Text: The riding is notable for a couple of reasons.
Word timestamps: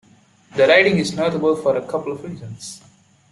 The 0.55 0.67
riding 0.67 0.97
is 0.97 1.13
notable 1.13 1.55
for 1.55 1.77
a 1.77 1.81
couple 1.85 2.11
of 2.13 2.23
reasons. 2.23 2.81